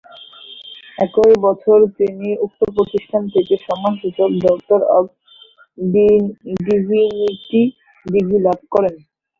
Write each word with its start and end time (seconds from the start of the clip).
একই 0.97 1.33
বছর 1.45 1.77
তিনি 1.99 2.27
উক্ত 2.45 2.61
প্রতিষ্ঠান 2.75 3.23
থেকে 3.33 3.53
সম্মানসূচক 3.67 4.29
ডক্টর 4.45 4.79
অব 4.97 5.05
ডিভিনিটি 6.59 7.61
ডিগ্রি 8.05 8.37
লাভ 8.45 8.59
করেন। 8.73 8.95